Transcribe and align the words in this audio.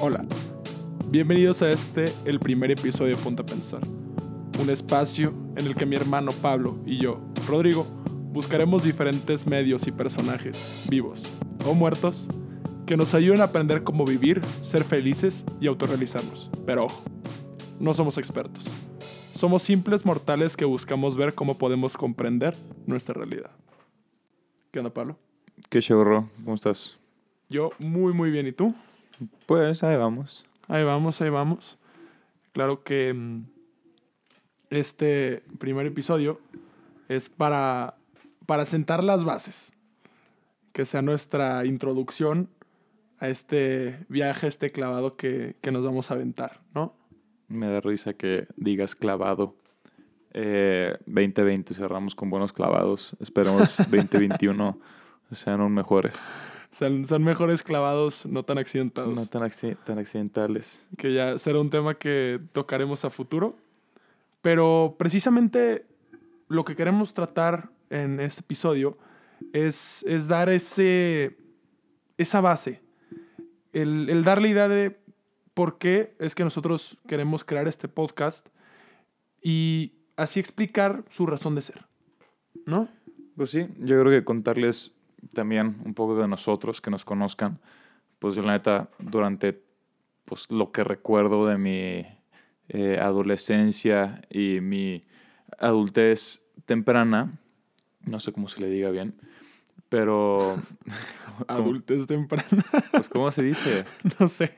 Hola, 0.00 0.24
bienvenidos 1.10 1.60
a 1.62 1.70
este, 1.70 2.04
el 2.24 2.38
primer 2.38 2.70
episodio 2.70 3.16
de 3.16 3.22
Punta 3.22 3.42
a 3.42 3.46
Pensar, 3.46 3.80
un 4.60 4.70
espacio 4.70 5.34
en 5.56 5.66
el 5.66 5.74
que 5.74 5.86
mi 5.86 5.96
hermano 5.96 6.30
Pablo 6.40 6.78
y 6.86 6.98
yo, 6.98 7.20
Rodrigo, 7.48 7.84
buscaremos 8.30 8.84
diferentes 8.84 9.44
medios 9.48 9.88
y 9.88 9.90
personajes, 9.90 10.86
vivos 10.88 11.36
o 11.66 11.74
muertos, 11.74 12.28
que 12.86 12.96
nos 12.96 13.12
ayuden 13.12 13.40
a 13.40 13.46
aprender 13.46 13.82
cómo 13.82 14.04
vivir, 14.04 14.40
ser 14.60 14.84
felices 14.84 15.44
y 15.60 15.66
autorrealizarnos. 15.66 16.48
Pero 16.64 16.84
ojo, 16.84 17.02
no 17.80 17.92
somos 17.92 18.18
expertos. 18.18 18.70
Somos 19.34 19.64
simples 19.64 20.06
mortales 20.06 20.56
que 20.56 20.64
buscamos 20.64 21.16
ver 21.16 21.34
cómo 21.34 21.58
podemos 21.58 21.96
comprender 21.96 22.56
nuestra 22.86 23.14
realidad. 23.14 23.50
¿Qué 24.70 24.78
onda, 24.78 24.94
Pablo? 24.94 25.18
¿Qué 25.68 25.80
chorro? 25.80 26.30
¿Cómo 26.44 26.54
estás? 26.54 27.00
Yo 27.48 27.72
muy, 27.80 28.12
muy 28.12 28.30
bien. 28.30 28.46
¿Y 28.46 28.52
tú? 28.52 28.76
Pues 29.46 29.82
ahí 29.82 29.96
vamos. 29.96 30.46
Ahí 30.66 30.84
vamos, 30.84 31.20
ahí 31.20 31.30
vamos. 31.30 31.78
Claro 32.52 32.82
que 32.82 33.12
mm, 33.14 33.44
este 34.70 35.42
primer 35.58 35.86
episodio 35.86 36.40
es 37.08 37.28
para, 37.28 37.94
para 38.46 38.64
sentar 38.64 39.02
las 39.02 39.24
bases. 39.24 39.72
Que 40.72 40.84
sea 40.84 41.02
nuestra 41.02 41.64
introducción 41.64 42.48
a 43.18 43.28
este 43.28 44.04
viaje, 44.08 44.46
este 44.46 44.70
clavado 44.70 45.16
que, 45.16 45.56
que 45.60 45.72
nos 45.72 45.84
vamos 45.84 46.10
a 46.10 46.14
aventar, 46.14 46.60
¿no? 46.74 46.94
Me 47.48 47.68
da 47.68 47.80
risa 47.80 48.12
que 48.12 48.46
digas 48.56 48.94
clavado. 48.94 49.56
Eh, 50.34 50.96
2020 51.06 51.74
cerramos 51.74 52.14
con 52.14 52.30
buenos 52.30 52.52
clavados. 52.52 53.16
Esperemos 53.20 53.76
2021 53.90 54.78
sean 55.32 55.60
aún 55.60 55.74
mejores. 55.74 56.14
Son, 56.70 57.06
son 57.06 57.24
mejores 57.24 57.62
clavados, 57.62 58.26
no 58.26 58.44
tan 58.44 58.58
accidentados. 58.58 59.14
No 59.14 59.26
tan, 59.26 59.50
tan 59.84 59.98
accidentales. 59.98 60.82
que 60.96 61.12
ya 61.14 61.38
será 61.38 61.60
un 61.60 61.70
tema 61.70 61.94
que 61.94 62.40
tocaremos 62.52 63.04
a 63.04 63.10
futuro. 63.10 63.56
Pero 64.42 64.96
precisamente 64.98 65.86
lo 66.48 66.64
que 66.64 66.76
queremos 66.76 67.14
tratar 67.14 67.70
en 67.90 68.20
este 68.20 68.40
episodio 68.40 68.96
es, 69.52 70.04
es 70.06 70.28
dar 70.28 70.48
ese, 70.48 71.36
esa 72.16 72.40
base, 72.40 72.80
el, 73.72 74.08
el 74.08 74.24
dar 74.24 74.40
la 74.40 74.48
idea 74.48 74.68
de 74.68 74.98
por 75.54 75.78
qué 75.78 76.14
es 76.18 76.34
que 76.34 76.44
nosotros 76.44 76.98
queremos 77.06 77.44
crear 77.44 77.66
este 77.66 77.88
podcast 77.88 78.48
y 79.42 79.92
así 80.16 80.40
explicar 80.40 81.04
su 81.08 81.26
razón 81.26 81.54
de 81.54 81.62
ser, 81.62 81.86
¿no? 82.66 82.88
Pues 83.36 83.50
sí, 83.50 83.68
yo 83.78 84.00
creo 84.00 84.10
que 84.10 84.24
contarles 84.24 84.92
también 85.34 85.76
un 85.84 85.94
poco 85.94 86.16
de 86.16 86.28
nosotros, 86.28 86.80
que 86.80 86.90
nos 86.90 87.04
conozcan. 87.04 87.58
Pues 88.18 88.34
yo 88.34 88.42
la 88.42 88.52
neta, 88.52 88.88
durante 88.98 89.62
pues, 90.24 90.50
lo 90.50 90.72
que 90.72 90.84
recuerdo 90.84 91.46
de 91.46 91.58
mi 91.58 92.06
eh, 92.68 92.98
adolescencia 93.00 94.22
y 94.30 94.60
mi 94.60 95.02
adultez 95.58 96.44
temprana, 96.66 97.38
no 98.06 98.20
sé 98.20 98.32
cómo 98.32 98.48
se 98.48 98.60
le 98.60 98.68
diga 98.68 98.90
bien, 98.90 99.14
pero... 99.88 100.56
¿cómo- 100.84 101.44
Adultez 101.48 102.06
temprana, 102.06 102.44
Pues 102.90 103.08
¿cómo 103.08 103.30
se 103.30 103.42
dice? 103.42 103.84
no 104.20 104.28
sé, 104.28 104.52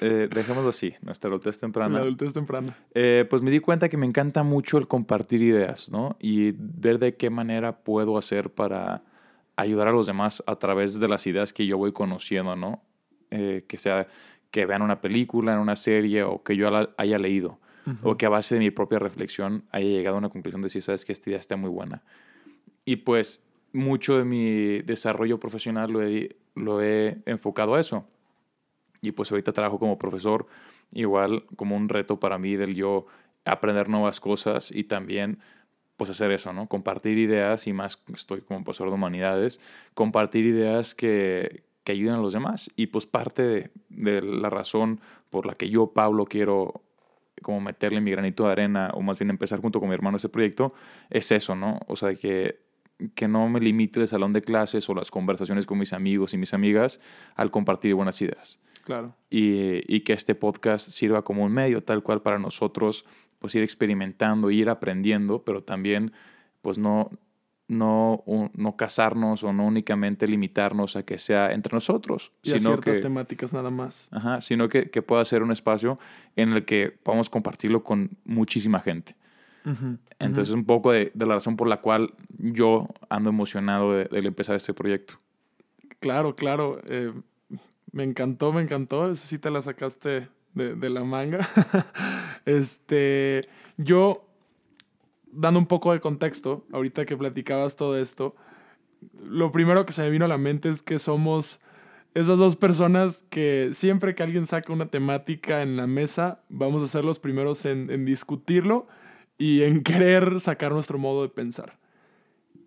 Eh, 0.00 0.28
dejémoslo 0.32 0.70
así, 0.70 0.94
nuestra 1.02 1.28
adultez 1.28 1.56
la 1.56 1.60
temprana. 1.62 1.98
adultez 2.00 2.32
temprana. 2.32 2.76
Eh, 2.94 3.26
pues 3.28 3.42
me 3.42 3.50
di 3.50 3.60
cuenta 3.60 3.88
que 3.88 3.96
me 3.96 4.06
encanta 4.06 4.42
mucho 4.42 4.78
el 4.78 4.86
compartir 4.86 5.42
ideas, 5.42 5.90
¿no? 5.90 6.16
Y 6.20 6.52
ver 6.56 6.98
de 6.98 7.16
qué 7.16 7.30
manera 7.30 7.78
puedo 7.82 8.16
hacer 8.18 8.50
para 8.50 9.02
ayudar 9.60 9.88
a 9.88 9.92
los 9.92 10.06
demás 10.06 10.42
a 10.46 10.56
través 10.56 10.98
de 10.98 11.08
las 11.08 11.26
ideas 11.26 11.52
que 11.52 11.66
yo 11.66 11.76
voy 11.78 11.92
conociendo, 11.92 12.56
¿no? 12.56 12.82
Eh, 13.30 13.64
que 13.68 13.78
sea 13.78 14.08
que 14.50 14.66
vean 14.66 14.82
una 14.82 15.00
película, 15.00 15.52
en 15.52 15.58
una 15.60 15.76
serie 15.76 16.24
o 16.24 16.42
que 16.42 16.56
yo 16.56 16.68
haya 16.96 17.18
leído. 17.18 17.58
O 18.02 18.16
que 18.16 18.26
a 18.26 18.28
base 18.28 18.54
de 18.54 18.60
mi 18.60 18.70
propia 18.70 19.00
reflexión 19.00 19.64
haya 19.72 19.88
llegado 19.88 20.14
a 20.14 20.18
una 20.18 20.28
conclusión 20.28 20.62
de 20.62 20.68
si 20.68 20.80
sabes 20.80 21.04
que 21.04 21.12
esta 21.12 21.30
idea 21.30 21.40
está 21.40 21.56
muy 21.56 21.70
buena. 21.70 22.04
Y 22.84 22.96
pues 22.96 23.42
mucho 23.72 24.16
de 24.16 24.24
mi 24.24 24.80
desarrollo 24.82 25.40
profesional 25.40 25.90
lo 25.90 26.02
he, 26.02 26.36
lo 26.54 26.82
he 26.82 27.18
enfocado 27.26 27.74
a 27.74 27.80
eso. 27.80 28.06
Y 29.00 29.12
pues 29.12 29.32
ahorita 29.32 29.52
trabajo 29.52 29.78
como 29.78 29.98
profesor, 29.98 30.46
igual 30.92 31.46
como 31.56 31.74
un 31.76 31.88
reto 31.88 32.20
para 32.20 32.38
mí 32.38 32.54
del 32.54 32.74
yo 32.74 33.06
aprender 33.44 33.88
nuevas 33.88 34.20
cosas 34.20 34.70
y 34.70 34.84
también 34.84 35.38
pues 36.00 36.08
hacer 36.08 36.30
eso, 36.32 36.54
¿no? 36.54 36.66
Compartir 36.66 37.18
ideas 37.18 37.66
y 37.66 37.74
más 37.74 38.02
estoy 38.14 38.40
como 38.40 38.64
profesor 38.64 38.88
de 38.88 38.94
humanidades, 38.94 39.60
compartir 39.92 40.46
ideas 40.46 40.94
que, 40.94 41.64
que 41.84 41.92
ayuden 41.92 42.14
a 42.14 42.18
los 42.22 42.32
demás. 42.32 42.70
Y 42.74 42.86
pues 42.86 43.04
parte 43.04 43.42
de, 43.42 43.70
de 43.90 44.22
la 44.22 44.48
razón 44.48 45.02
por 45.28 45.44
la 45.44 45.52
que 45.54 45.68
yo, 45.68 45.88
Pablo, 45.92 46.24
quiero 46.24 46.82
como 47.42 47.60
meterle 47.60 48.00
mi 48.00 48.10
granito 48.12 48.46
de 48.46 48.52
arena 48.52 48.90
o 48.94 49.02
más 49.02 49.18
bien 49.18 49.28
empezar 49.28 49.60
junto 49.60 49.78
con 49.78 49.90
mi 49.90 49.94
hermano 49.94 50.16
ese 50.16 50.30
proyecto 50.30 50.72
es 51.10 51.30
eso, 51.32 51.54
¿no? 51.54 51.80
O 51.86 51.96
sea, 51.96 52.14
que, 52.14 52.60
que 53.14 53.28
no 53.28 53.46
me 53.50 53.60
limite 53.60 54.00
el 54.00 54.08
salón 54.08 54.32
de 54.32 54.40
clases 54.40 54.88
o 54.88 54.94
las 54.94 55.10
conversaciones 55.10 55.66
con 55.66 55.76
mis 55.78 55.92
amigos 55.92 56.32
y 56.32 56.38
mis 56.38 56.54
amigas 56.54 56.98
al 57.36 57.50
compartir 57.50 57.94
buenas 57.94 58.22
ideas 58.22 58.58
Claro. 58.84 59.14
y, 59.28 59.82
y 59.94 60.00
que 60.00 60.14
este 60.14 60.34
podcast 60.34 60.88
sirva 60.90 61.22
como 61.22 61.44
un 61.44 61.52
medio 61.52 61.82
tal 61.82 62.02
cual 62.02 62.22
para 62.22 62.38
nosotros 62.38 63.04
pues 63.40 63.54
ir 63.56 63.62
experimentando, 63.64 64.50
ir 64.52 64.68
aprendiendo, 64.70 65.42
pero 65.44 65.64
también 65.64 66.12
pues 66.62 66.78
no, 66.78 67.10
no, 67.66 68.22
no 68.54 68.76
casarnos 68.76 69.42
o 69.44 69.52
no 69.52 69.66
únicamente 69.66 70.28
limitarnos 70.28 70.94
a 70.96 71.04
que 71.04 71.18
sea 71.18 71.52
entre 71.52 71.72
nosotros, 71.74 72.32
Y 72.42 72.50
a 72.52 72.58
sino 72.58 72.70
ciertas 72.70 72.98
que, 72.98 73.02
temáticas 73.02 73.52
nada 73.52 73.70
más. 73.70 74.08
ajá, 74.12 74.40
sino 74.40 74.68
que, 74.68 74.90
que 74.90 75.02
pueda 75.02 75.24
ser 75.24 75.42
un 75.42 75.52
espacio 75.52 75.98
en 76.36 76.52
el 76.52 76.64
que 76.64 76.90
podamos 76.90 77.30
compartirlo 77.30 77.82
con 77.82 78.10
muchísima 78.24 78.80
gente. 78.80 79.16
Entonces, 80.18 80.54
un 80.54 80.64
poco 80.64 80.90
de, 80.92 81.10
de 81.14 81.26
la 81.26 81.34
razón 81.34 81.56
por 81.56 81.68
la 81.68 81.80
cual 81.80 82.14
yo 82.38 82.88
ando 83.08 83.30
emocionado 83.30 83.92
de, 83.92 84.04
de 84.04 84.18
empezar 84.26 84.56
este 84.56 84.72
proyecto. 84.74 85.14
Claro, 85.98 86.34
claro. 86.34 86.80
eh, 86.88 87.12
me 87.92 88.04
encantó, 88.04 88.52
me 88.52 88.62
encantó. 88.62 89.10
Esa 89.10 89.26
sí 89.26 89.38
te 89.38 89.50
la 89.50 89.60
sacaste 89.62 90.28
de, 90.54 90.74
de 90.74 90.90
la 90.90 91.04
manga. 91.04 91.46
este, 92.44 93.48
yo, 93.76 94.28
dando 95.32 95.58
un 95.58 95.66
poco 95.66 95.92
de 95.92 96.00
contexto, 96.00 96.66
ahorita 96.72 97.04
que 97.06 97.16
platicabas 97.16 97.76
todo 97.76 97.98
esto, 97.98 98.34
lo 99.18 99.52
primero 99.52 99.86
que 99.86 99.92
se 99.92 100.02
me 100.02 100.10
vino 100.10 100.24
a 100.24 100.28
la 100.28 100.38
mente 100.38 100.68
es 100.68 100.82
que 100.82 100.98
somos 100.98 101.60
esas 102.14 102.38
dos 102.38 102.56
personas 102.56 103.24
que 103.30 103.70
siempre 103.72 104.14
que 104.14 104.22
alguien 104.22 104.44
saca 104.46 104.72
una 104.72 104.90
temática 104.90 105.62
en 105.62 105.76
la 105.76 105.86
mesa, 105.86 106.42
vamos 106.48 106.82
a 106.82 106.86
ser 106.86 107.04
los 107.04 107.18
primeros 107.18 107.64
en, 107.64 107.90
en 107.90 108.04
discutirlo 108.04 108.88
y 109.38 109.62
en 109.62 109.82
querer 109.84 110.40
sacar 110.40 110.72
nuestro 110.72 110.98
modo 110.98 111.22
de 111.22 111.28
pensar. 111.28 111.78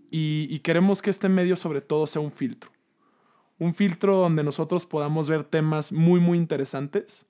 Y, 0.09 0.47
y 0.49 0.59
queremos 0.59 1.01
que 1.01 1.09
este 1.09 1.27
medio 1.27 1.55
sobre 1.55 1.81
todo 1.81 2.07
sea 2.07 2.21
un 2.21 2.31
filtro 2.31 2.73
un 3.59 3.73
filtro 3.73 4.17
donde 4.17 4.43
nosotros 4.43 4.85
podamos 4.85 5.29
ver 5.29 5.43
temas 5.43 5.91
muy, 5.91 6.19
muy 6.19 6.37
interesantes, 6.37 7.25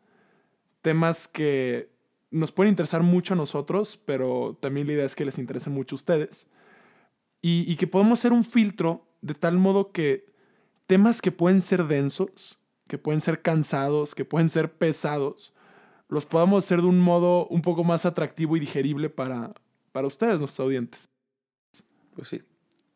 temas 0.84 1.28
que 1.28 1.90
nos 2.30 2.52
pueden 2.52 2.72
interesar 2.72 3.02
mucho 3.02 3.34
a 3.34 3.38
nosotros, 3.38 4.00
pero 4.06 4.58
también 4.60 4.86
la 4.86 4.94
idea 4.94 5.06
es 5.06 5.16
que 5.16 5.26
les 5.26 5.40
interesen 5.40 5.74
mucho 5.74 5.96
a 5.96 5.98
ustedes, 5.98 6.48
y, 7.42 7.76
que 7.76 7.88
podamos 7.88 8.22
ser 8.22 8.32
un 8.32 8.46
filtro 8.46 9.06
de 9.22 9.34
tal 9.34 9.58
modo 9.58 9.92
que 9.92 10.26
temas 10.88 11.22
que 11.22 11.32
pueden 11.32 11.60
ser 11.60 11.88
densos, 11.88 12.58
que 12.88 12.98
pueden 12.98 13.20
ser 13.20 13.42
cansados, 13.42 14.16
que 14.16 14.24
pueden 14.24 14.48
ser 14.48 14.72
pesados, 14.72 15.54
los 16.08 16.26
podamos 16.26 16.64
hacer 16.64 16.82
de 16.82 16.88
un 16.88 17.02
modo 17.02 17.48
un 17.48 17.62
poco 17.62 17.84
más 17.84 18.06
atractivo 18.06 18.56
y 18.56 18.62
digerible 18.62 19.10
para, 19.10 19.52
para 19.92 20.08
ustedes, 20.08 20.40
nuestros 20.40 20.66
audientes. 20.66 21.10
Pues 22.16 22.30
sí. 22.30 22.42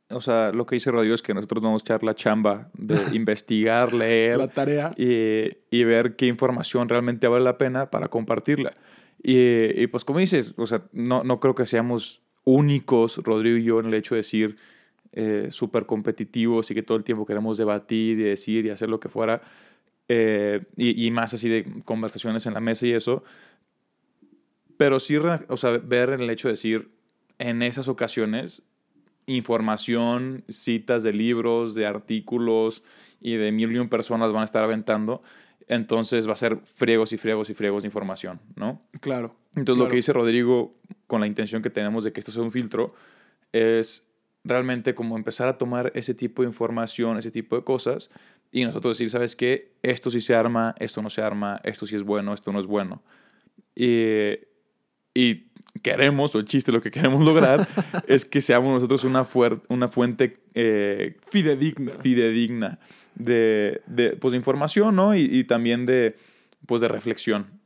O 0.10 0.22
sea, 0.22 0.52
lo 0.54 0.66
que 0.66 0.76
dice 0.76 0.90
Rodrigo 0.90 1.16
es 1.16 1.22
que 1.22 1.34
nosotros 1.34 1.62
vamos 1.62 1.82
a 1.82 1.84
echar 1.84 2.04
la 2.04 2.16
chamba 2.16 2.70
de 2.74 2.98
investigar, 3.16 3.94
leer 3.94 4.38
La 4.38 4.48
tarea. 4.48 4.92
y, 4.98 5.58
y 5.70 5.84
ver 5.84 6.16
qué 6.16 6.28
información 6.28 6.88
realmente 6.88 7.28
vale 7.28 7.44
la 7.44 7.58
pena 7.58 7.90
para 7.92 8.08
compartirla. 8.08 8.72
Y, 9.22 9.82
y 9.82 9.88
pues 9.88 10.06
como 10.06 10.20
dices, 10.20 10.54
o 10.58 10.66
sea, 10.68 10.84
no, 10.94 11.24
no 11.24 11.40
creo 11.40 11.56
que 11.56 11.66
seamos 11.66 12.22
únicos, 12.46 13.18
Rodrigo 13.18 13.58
y 13.58 13.64
yo, 13.64 13.80
en 13.82 13.88
el 13.88 13.94
hecho 13.96 14.16
de 14.16 14.20
decir 14.20 14.58
eh, 15.12 15.48
súper 15.52 15.86
competitivos 15.86 16.72
y 16.72 16.76
que 16.76 16.84
todo 16.84 16.98
el 16.98 17.04
tiempo 17.04 17.26
queremos 17.26 17.58
debatir 17.58 18.20
y 18.20 18.24
decir 18.24 18.66
y 18.66 18.70
hacer 18.70 18.88
lo 18.90 19.00
que 19.02 19.10
fuera. 19.10 19.42
eh, 20.08 20.64
y, 20.78 21.06
y 21.06 21.12
más 21.12 21.34
así 21.34 21.50
de 21.50 21.66
conversaciones 21.84 22.46
en 22.46 22.54
la 22.54 22.62
mesa 22.62 22.88
y 22.88 22.94
eso. 22.94 23.24
Pero 24.78 25.00
sí, 25.00 25.18
o 25.18 25.58
sea, 25.58 25.72
ver 25.72 26.12
en 26.12 26.22
el 26.22 26.30
hecho 26.30 26.48
de 26.48 26.54
decir, 26.54 26.92
en 27.40 27.62
esas 27.64 27.88
ocasiones, 27.88 28.64
información, 29.28 30.44
citas 30.50 31.04
de 31.04 31.14
libros, 31.14 31.76
de 31.76 31.86
artículos 31.86 32.84
y 33.22 33.36
de 33.36 33.52
mil 33.52 33.72
y 33.72 33.78
un 33.78 33.90
personas 33.90 34.32
van 34.32 34.42
a 34.42 34.46
estar 34.46 34.64
aventando. 34.64 35.22
Entonces 35.68 36.28
va 36.28 36.34
a 36.34 36.38
ser 36.38 36.60
friegos 36.76 37.12
y 37.12 37.18
friegos 37.18 37.50
y 37.50 37.54
friegos 37.54 37.84
de 37.84 37.88
información, 37.88 38.40
¿no? 38.56 38.82
Claro. 39.02 39.36
Entonces 39.56 39.84
lo 39.84 39.90
que 39.90 39.98
dice 39.98 40.14
Rodrigo, 40.14 40.76
con 41.08 41.20
la 41.20 41.28
intención 41.28 41.62
que 41.62 41.70
tenemos 41.70 42.06
de 42.06 42.14
que 42.14 42.22
esto 42.22 42.32
sea 42.32 42.42
un 42.42 42.52
filtro, 42.52 42.96
es 43.52 44.08
realmente 44.46 44.96
como 44.96 45.18
empezar 45.18 45.50
a 45.50 45.58
tomar 45.58 45.92
ese 45.94 46.14
tipo 46.14 46.42
de 46.42 46.48
información, 46.48 47.18
ese 47.18 47.32
tipo 47.32 47.58
de 47.58 47.64
cosas 47.64 48.10
y 48.52 48.64
nosotros 48.64 48.98
decir, 48.98 49.10
¿sabes 49.10 49.36
qué? 49.36 49.74
Esto 49.84 50.10
sí 50.10 50.22
se 50.22 50.36
arma, 50.36 50.74
esto 50.80 51.02
no 51.02 51.10
se 51.10 51.22
arma, 51.22 51.60
esto 51.64 51.86
sí 51.86 51.98
es 51.98 52.04
bueno, 52.04 52.34
esto 52.34 52.54
no 52.54 52.62
es 52.62 52.66
bueno. 52.66 53.04
Y, 53.76 54.38
y 55.18 55.48
queremos, 55.82 56.36
o 56.36 56.40
el 56.40 56.46
chiste, 56.46 56.72
lo 56.72 56.82
que 56.82 56.92
queremos 56.92 57.26
lograr, 57.26 57.68
es 58.08 58.26
que 58.26 58.42
seamos 58.42 58.72
nosotros 58.72 59.04
una, 59.04 59.26
una 59.70 59.88
fuente 59.88 60.38
eh, 60.54 61.18
fidedigna. 61.28 61.92
fidedigna 62.02 62.80
de, 63.16 63.82
de, 63.88 64.12
pues, 64.18 64.34
de 64.34 64.38
información, 64.38 64.96
¿no? 64.96 65.16
Y, 65.16 65.24
y, 65.24 65.44
también 65.44 65.86
de, 65.86 66.16
pues, 66.68 66.82
de 66.82 66.88
reflexión. 66.88 67.60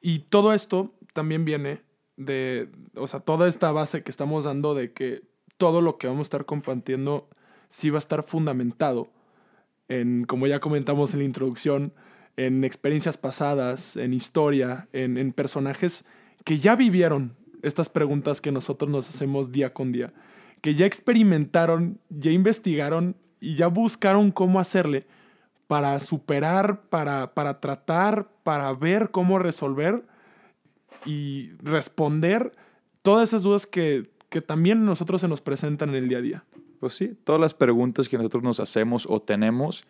Y 0.00 0.20
todo 0.20 0.52
esto 0.52 0.94
también 1.12 1.44
viene 1.44 1.82
de, 2.16 2.68
o 2.94 3.06
sea, 3.06 3.20
toda 3.20 3.48
esta 3.48 3.72
base 3.72 4.02
que 4.02 4.10
estamos 4.10 4.44
dando 4.44 4.74
de 4.74 4.92
que 4.92 5.22
todo 5.58 5.80
lo 5.80 5.98
que 5.98 6.06
vamos 6.06 6.20
a 6.20 6.28
estar 6.28 6.44
compartiendo 6.44 7.28
sí 7.68 7.90
va 7.90 7.98
a 7.98 8.00
estar 8.00 8.22
fundamentado 8.24 9.10
en, 9.88 10.24
como 10.24 10.46
ya 10.46 10.60
comentamos 10.60 11.14
en 11.14 11.20
la 11.20 11.24
introducción, 11.24 11.94
en 12.36 12.64
experiencias 12.64 13.18
pasadas, 13.18 13.96
en 13.96 14.14
historia, 14.14 14.88
en, 14.92 15.18
en 15.18 15.32
personajes 15.32 16.04
que 16.44 16.58
ya 16.58 16.76
vivieron 16.76 17.36
estas 17.62 17.88
preguntas 17.88 18.40
que 18.40 18.52
nosotros 18.52 18.90
nos 18.90 19.08
hacemos 19.08 19.52
día 19.52 19.72
con 19.72 19.92
día, 19.92 20.12
que 20.60 20.74
ya 20.74 20.86
experimentaron, 20.86 21.98
ya 22.08 22.30
investigaron 22.30 23.16
y 23.40 23.56
ya 23.56 23.68
buscaron 23.68 24.30
cómo 24.30 24.60
hacerle 24.60 25.06
para 25.66 25.98
superar, 26.00 26.82
para, 26.82 27.34
para 27.34 27.60
tratar, 27.60 28.28
para 28.42 28.72
ver 28.72 29.10
cómo 29.10 29.38
resolver 29.38 30.04
y 31.06 31.50
responder 31.62 32.52
todas 33.02 33.30
esas 33.30 33.42
dudas 33.42 33.66
que, 33.66 34.10
que 34.28 34.40
también 34.40 34.84
nosotros 34.84 35.20
se 35.20 35.28
nos 35.28 35.40
presentan 35.40 35.90
en 35.90 35.94
el 35.96 36.08
día 36.08 36.18
a 36.18 36.22
día. 36.22 36.44
Pues 36.78 36.94
sí, 36.94 37.16
todas 37.24 37.40
las 37.40 37.54
preguntas 37.54 38.08
que 38.08 38.16
nosotros 38.16 38.42
nos 38.42 38.60
hacemos 38.60 39.06
o 39.08 39.20
tenemos, 39.22 39.84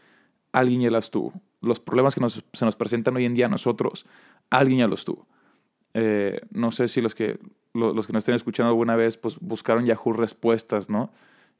alguien 0.52 0.82
ya 0.82 0.90
las 0.90 1.10
tuvo. 1.10 1.32
Los 1.62 1.80
problemas 1.80 2.14
que 2.14 2.20
nos, 2.20 2.44
se 2.52 2.64
nos 2.64 2.76
presentan 2.76 3.16
hoy 3.16 3.24
en 3.24 3.34
día 3.34 3.46
a 3.46 3.48
nosotros, 3.48 4.06
alguien 4.50 4.80
ya 4.80 4.86
los 4.86 5.04
tuvo. 5.04 5.26
Eh, 5.94 6.40
no 6.50 6.72
sé 6.72 6.88
si 6.88 7.00
los 7.00 7.14
que, 7.14 7.38
los 7.74 8.06
que 8.06 8.12
nos 8.12 8.22
estén 8.22 8.34
escuchando 8.34 8.68
alguna 8.70 8.96
vez 8.96 9.16
pues, 9.16 9.38
buscaron 9.40 9.84
Yahoo 9.84 10.12
respuestas, 10.12 10.90
¿no? 10.90 11.10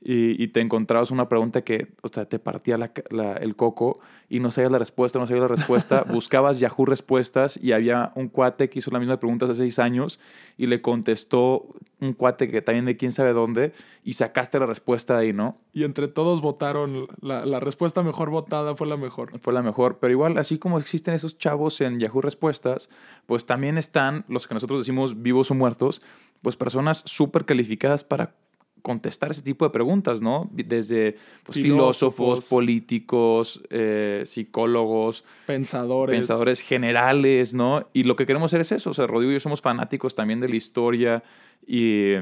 Y, 0.04 0.42
y, 0.42 0.48
te 0.48 0.60
encontrabas 0.60 1.10
una 1.10 1.28
pregunta 1.28 1.62
que, 1.62 1.88
o 2.02 2.08
sea, 2.08 2.24
te 2.24 2.38
partía 2.38 2.76
la, 2.76 2.92
la, 3.10 3.34
el 3.34 3.54
coco 3.54 4.00
y 4.28 4.40
no 4.40 4.50
sabías 4.50 4.72
la 4.72 4.78
respuesta, 4.78 5.18
no 5.18 5.26
sabías 5.26 5.42
la 5.42 5.54
respuesta, 5.56 6.02
buscabas 6.10 6.58
Yahoo 6.58 6.86
Respuestas 6.86 7.58
y 7.62 7.72
había 7.72 8.12
un 8.16 8.28
cuate 8.28 8.68
que 8.68 8.80
hizo 8.80 8.90
la 8.90 8.98
misma 8.98 9.20
pregunta 9.20 9.44
hace 9.44 9.54
seis 9.54 9.78
años 9.78 10.18
y 10.56 10.66
le 10.66 10.82
contestó 10.82 11.68
un 12.00 12.14
cuate 12.14 12.50
que 12.50 12.62
también 12.62 12.84
de 12.84 12.96
quién 12.96 13.12
sabe 13.12 13.32
dónde 13.32 13.72
y 14.02 14.14
sacaste 14.14 14.58
la 14.58 14.66
respuesta 14.66 15.16
ahí, 15.16 15.32
¿no? 15.32 15.56
Y 15.72 15.84
entre 15.84 16.08
todos 16.08 16.40
votaron, 16.40 17.06
la, 17.20 17.46
la 17.46 17.60
respuesta 17.60 18.02
mejor 18.02 18.30
votada 18.30 18.74
fue 18.74 18.88
la 18.88 18.96
mejor. 18.96 19.38
Fue 19.38 19.52
la 19.52 19.62
mejor, 19.62 19.98
pero 20.00 20.10
igual, 20.10 20.36
así 20.36 20.58
como 20.58 20.78
existen 20.78 21.14
esos 21.14 21.38
chavos 21.38 21.80
en 21.80 22.00
Yahoo 22.00 22.20
Respuestas, 22.20 22.88
pues 23.26 23.46
también 23.46 23.78
están 23.78 24.24
los 24.28 24.48
que 24.48 24.54
nosotros 24.54 24.80
decimos 24.80 25.22
vivos 25.22 25.52
o 25.52 25.54
muertos, 25.54 26.02
pues 26.42 26.56
personas 26.56 27.02
súper 27.06 27.44
calificadas 27.44 28.02
para 28.02 28.34
contestar 28.82 29.30
ese 29.30 29.42
tipo 29.42 29.64
de 29.64 29.70
preguntas, 29.70 30.20
¿no? 30.20 30.48
Desde 30.52 31.16
pues, 31.44 31.56
filósofos, 31.56 32.16
filósofos, 32.16 32.44
políticos, 32.46 33.62
eh, 33.70 34.22
psicólogos, 34.26 35.24
pensadores. 35.46 36.14
pensadores 36.14 36.60
generales, 36.60 37.54
¿no? 37.54 37.88
Y 37.92 38.02
lo 38.02 38.16
que 38.16 38.26
queremos 38.26 38.50
hacer 38.50 38.60
es 38.60 38.72
eso. 38.72 38.90
O 38.90 38.94
sea, 38.94 39.06
Rodrigo 39.06 39.30
y 39.30 39.34
yo 39.34 39.40
somos 39.40 39.62
fanáticos 39.62 40.14
también 40.14 40.40
de 40.40 40.48
la 40.48 40.56
historia 40.56 41.22
y, 41.66 42.12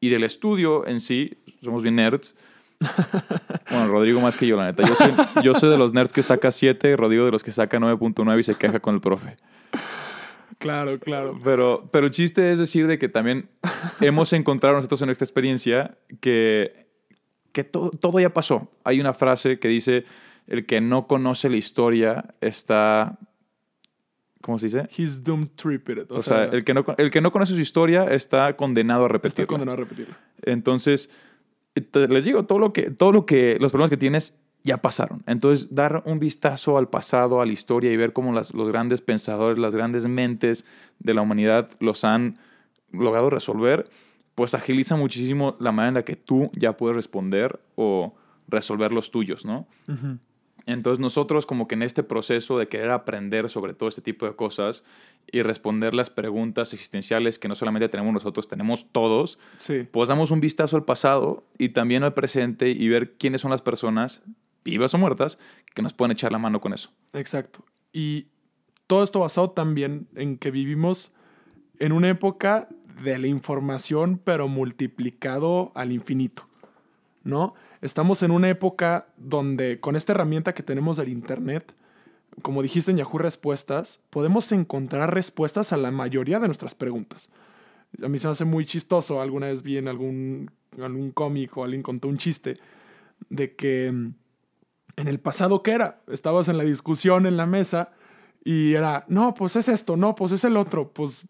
y 0.00 0.08
del 0.08 0.24
estudio 0.24 0.86
en 0.86 1.00
sí. 1.00 1.38
Somos 1.62 1.82
bien 1.82 1.96
nerds. 1.96 2.34
bueno, 3.70 3.88
Rodrigo 3.88 4.20
más 4.20 4.36
que 4.36 4.46
yo, 4.46 4.56
la 4.56 4.66
neta. 4.66 4.84
Yo 4.86 4.94
soy, 4.94 5.12
yo 5.42 5.54
soy 5.54 5.70
de 5.70 5.78
los 5.78 5.92
nerds 5.92 6.12
que 6.12 6.22
saca 6.22 6.50
7, 6.50 6.96
Rodrigo 6.96 7.24
de 7.24 7.30
los 7.30 7.42
que 7.42 7.52
saca 7.52 7.78
9.9 7.78 8.40
y 8.40 8.42
se 8.42 8.54
queja 8.54 8.80
con 8.80 8.94
el 8.94 9.00
profe. 9.00 9.36
Claro, 10.58 10.98
claro. 10.98 11.38
Pero, 11.44 11.88
pero 11.92 12.06
el 12.06 12.12
chiste 12.12 12.50
es 12.52 12.58
decir 12.58 12.86
de 12.86 12.98
que 12.98 13.08
también 13.08 13.48
hemos 14.00 14.32
encontrado 14.32 14.76
nosotros 14.76 15.02
en 15.02 15.10
esta 15.10 15.24
experiencia 15.24 15.98
que, 16.20 16.86
que 17.52 17.64
todo, 17.64 17.90
todo 17.90 18.18
ya 18.20 18.32
pasó. 18.32 18.70
Hay 18.84 19.00
una 19.00 19.12
frase 19.12 19.58
que 19.58 19.68
dice, 19.68 20.04
el 20.46 20.66
que 20.66 20.80
no 20.80 21.06
conoce 21.06 21.50
la 21.50 21.56
historia 21.56 22.34
está... 22.40 23.18
¿Cómo 24.40 24.58
se 24.58 24.66
dice? 24.66 24.88
He's 24.96 25.24
doomed 25.24 25.48
to 25.56 25.68
repeat 25.68 25.98
it. 25.98 26.10
O, 26.10 26.16
o 26.16 26.22
sea, 26.22 26.48
sea, 26.48 26.56
el, 26.56 26.62
que 26.64 26.72
no, 26.72 26.84
el 26.98 27.10
que 27.10 27.20
no 27.20 27.32
conoce 27.32 27.54
su 27.54 27.60
historia 27.60 28.04
está 28.04 28.54
condenado 28.56 29.06
a 29.06 29.08
repetirla. 29.08 29.42
Está 29.42 29.46
condenado 29.46 29.74
a 29.74 29.80
repetirla. 29.80 30.16
Entonces, 30.42 31.10
les 31.92 32.24
digo, 32.24 32.44
todo 32.44 32.60
lo 32.60 32.72
que, 32.72 32.90
todo 32.90 33.10
lo 33.10 33.26
que, 33.26 33.58
los 33.60 33.72
problemas 33.72 33.90
que 33.90 33.96
tienes 33.96 34.38
ya 34.66 34.82
pasaron. 34.82 35.22
Entonces, 35.26 35.74
dar 35.74 36.02
un 36.06 36.18
vistazo 36.18 36.76
al 36.76 36.88
pasado, 36.88 37.40
a 37.40 37.46
la 37.46 37.52
historia 37.52 37.92
y 37.92 37.96
ver 37.96 38.12
cómo 38.12 38.32
las, 38.32 38.52
los 38.52 38.68
grandes 38.68 39.00
pensadores, 39.00 39.58
las 39.58 39.74
grandes 39.76 40.08
mentes 40.08 40.66
de 40.98 41.14
la 41.14 41.22
humanidad 41.22 41.70
los 41.78 42.04
han 42.04 42.38
logrado 42.90 43.30
resolver, 43.30 43.88
pues 44.34 44.54
agiliza 44.54 44.96
muchísimo 44.96 45.56
la 45.60 45.70
manera 45.70 45.88
en 45.88 45.94
la 45.94 46.04
que 46.04 46.16
tú 46.16 46.50
ya 46.54 46.76
puedes 46.76 46.96
responder 46.96 47.60
o 47.76 48.16
resolver 48.48 48.92
los 48.92 49.10
tuyos, 49.12 49.44
¿no? 49.44 49.68
Uh 49.88 49.92
-huh. 49.92 50.18
Entonces 50.66 50.98
nosotros 50.98 51.46
como 51.46 51.68
que 51.68 51.76
en 51.76 51.82
este 51.82 52.02
proceso 52.02 52.58
de 52.58 52.66
querer 52.66 52.90
aprender 52.90 53.48
sobre 53.48 53.72
todo 53.72 53.88
este 53.88 54.02
tipo 54.02 54.26
de 54.26 54.34
cosas 54.34 54.82
y 55.30 55.42
responder 55.42 55.94
las 55.94 56.10
preguntas 56.10 56.72
existenciales 56.72 57.38
que 57.38 57.46
no 57.46 57.54
solamente 57.54 57.88
tenemos 57.88 58.12
nosotros, 58.12 58.48
tenemos 58.48 58.86
todos, 58.90 59.38
sí. 59.58 59.86
pues 59.92 60.08
damos 60.08 60.32
un 60.32 60.40
vistazo 60.40 60.76
al 60.76 60.84
pasado 60.84 61.44
y 61.56 61.68
también 61.68 62.02
al 62.02 62.14
presente 62.14 62.70
y 62.70 62.88
ver 62.88 63.12
quiénes 63.12 63.42
son 63.42 63.52
las 63.52 63.62
personas 63.62 64.22
vivas 64.70 64.94
o 64.94 64.98
muertas, 64.98 65.38
que 65.74 65.82
nos 65.82 65.92
pueden 65.92 66.12
echar 66.12 66.32
la 66.32 66.38
mano 66.38 66.60
con 66.60 66.72
eso. 66.72 66.90
Exacto. 67.12 67.64
Y 67.92 68.26
todo 68.86 69.02
esto 69.02 69.20
basado 69.20 69.50
también 69.50 70.08
en 70.14 70.38
que 70.38 70.50
vivimos 70.50 71.12
en 71.78 71.92
una 71.92 72.08
época 72.08 72.68
de 73.02 73.18
la 73.18 73.26
información, 73.26 74.20
pero 74.22 74.48
multiplicado 74.48 75.72
al 75.74 75.92
infinito, 75.92 76.48
¿no? 77.24 77.54
Estamos 77.82 78.22
en 78.22 78.30
una 78.30 78.48
época 78.48 79.08
donde 79.16 79.80
con 79.80 79.96
esta 79.96 80.12
herramienta 80.12 80.54
que 80.54 80.62
tenemos 80.62 80.96
del 80.96 81.08
Internet, 81.08 81.74
como 82.42 82.62
dijiste 82.62 82.90
en 82.90 82.96
Yahoo 82.96 83.18
Respuestas, 83.18 84.00
podemos 84.10 84.50
encontrar 84.52 85.14
respuestas 85.14 85.72
a 85.72 85.76
la 85.76 85.90
mayoría 85.90 86.38
de 86.38 86.48
nuestras 86.48 86.74
preguntas. 86.74 87.30
A 88.02 88.08
mí 88.08 88.18
se 88.18 88.26
me 88.26 88.32
hace 88.32 88.44
muy 88.44 88.64
chistoso, 88.66 89.20
alguna 89.20 89.46
vez 89.46 89.62
vi 89.62 89.76
en 89.76 89.88
algún, 89.88 90.50
algún 90.82 91.12
cómic 91.12 91.56
o 91.56 91.64
alguien 91.64 91.82
contó 91.82 92.08
un 92.08 92.18
chiste 92.18 92.58
de 93.30 93.54
que 93.54 94.10
en 94.96 95.08
el 95.08 95.20
pasado, 95.20 95.62
¿qué 95.62 95.72
era? 95.72 96.02
Estabas 96.08 96.48
en 96.48 96.58
la 96.58 96.64
discusión 96.64 97.26
en 97.26 97.36
la 97.36 97.46
mesa 97.46 97.90
y 98.44 98.74
era, 98.74 99.04
no, 99.08 99.34
pues 99.34 99.56
es 99.56 99.68
esto, 99.68 99.96
no, 99.96 100.14
pues 100.14 100.32
es 100.32 100.44
el 100.44 100.56
otro, 100.56 100.92
pues 100.92 101.26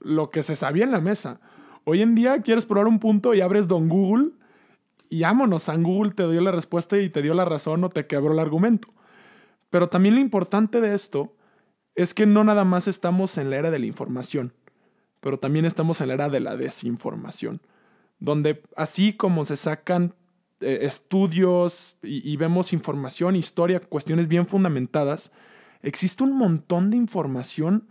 lo 0.00 0.30
que 0.30 0.42
se 0.42 0.56
sabía 0.56 0.84
en 0.84 0.90
la 0.90 1.00
mesa. 1.00 1.40
Hoy 1.84 2.02
en 2.02 2.14
día 2.14 2.42
quieres 2.42 2.66
probar 2.66 2.86
un 2.86 2.98
punto 2.98 3.32
y 3.34 3.40
abres 3.40 3.68
Don 3.68 3.88
Google 3.88 4.32
y 5.08 5.22
vámonos, 5.22 5.64
San 5.64 5.82
Google 5.82 6.12
te 6.12 6.28
dio 6.28 6.40
la 6.40 6.52
respuesta 6.52 6.98
y 6.98 7.08
te 7.08 7.22
dio 7.22 7.34
la 7.34 7.44
razón 7.44 7.82
o 7.84 7.90
te 7.90 8.06
quebró 8.06 8.32
el 8.32 8.38
argumento. 8.38 8.88
Pero 9.70 9.88
también 9.88 10.14
lo 10.14 10.20
importante 10.20 10.80
de 10.80 10.94
esto 10.94 11.34
es 11.94 12.14
que 12.14 12.26
no 12.26 12.44
nada 12.44 12.64
más 12.64 12.88
estamos 12.88 13.38
en 13.38 13.50
la 13.50 13.56
era 13.56 13.70
de 13.70 13.78
la 13.78 13.86
información, 13.86 14.52
pero 15.20 15.38
también 15.38 15.64
estamos 15.64 16.00
en 16.00 16.08
la 16.08 16.14
era 16.14 16.28
de 16.28 16.40
la 16.40 16.56
desinformación, 16.56 17.60
donde 18.18 18.62
así 18.76 19.14
como 19.14 19.44
se 19.44 19.56
sacan 19.56 20.14
eh, 20.60 20.80
estudios 20.82 21.96
y, 22.02 22.36
vemos 22.36 22.72
información, 22.72 23.36
historia, 23.36 23.80
cuestiones 23.80 24.26
bien 24.26 24.46
fundamentadas, 24.46 25.30
existe 25.82 26.24
un 26.24 26.36
montón 26.36 26.90
de 26.90 26.96
información 26.96 27.88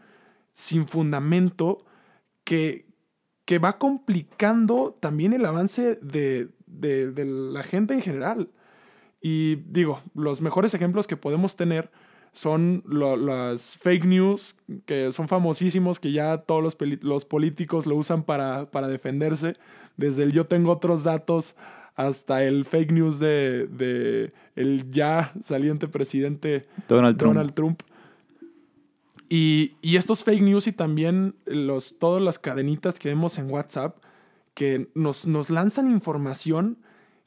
sin 0.53 0.85
fundamento 0.85 1.85
que, 2.43 2.85
que 3.45 3.59
va 3.59 3.77
complicando 3.77 4.97
también 4.99 5.31
el 5.31 5.45
avance 5.45 5.97
de, 6.01 6.49
de, 6.65 7.25
la 7.25 7.63
gente 7.63 7.93
en 7.93 8.01
general. 8.01 8.49
Y 9.21 9.55
digo, 9.67 10.01
los 10.13 10.41
mejores 10.41 10.73
ejemplos 10.73 11.07
que 11.07 11.15
podemos 11.15 11.55
tener 11.55 11.89
son 12.33 12.83
las 12.85 13.77
fake 13.77 14.05
news, 14.05 14.57
que 14.85 15.11
son 15.13 15.29
famosísimos, 15.29 15.99
que 15.99 16.11
ya 16.11 16.39
todos 16.39 16.61
los, 16.61 16.77
los 17.01 17.23
políticos 17.23 17.85
lo 17.85 17.95
usan 17.95 18.23
para, 18.23 18.69
para 18.69 18.87
defenderse, 18.87 19.55
desde 19.95 20.23
el 20.23 20.33
yo 20.33 20.45
tengo 20.45 20.71
otros 20.71 21.03
datos 21.03 21.55
hasta 21.97 22.43
el 22.43 22.63
fake 22.63 22.91
news 22.91 23.19
de, 23.19 23.67
de 23.67 24.31
el 24.55 24.89
ya 24.91 25.33
saliente 25.41 25.87
presidente 25.87 26.67
Donald 26.87 27.17
Trump. 27.17 27.53
Trump. 27.55 27.81
Y, 29.29 29.73
y, 29.81 29.97
estos 29.97 30.23
fake 30.23 30.43
news 30.43 30.67
y 30.67 30.71
también 30.71 31.35
los, 31.45 31.97
todas 31.99 32.21
las 32.21 32.39
cadenitas 32.39 32.97
que 32.97 33.09
vemos 33.09 33.37
en 33.39 33.51
WhatsApp 33.51 33.97
que 34.53 34.89
nos, 34.93 35.25
nos 35.25 35.49
lanzan 35.49 35.91
información 35.91 36.77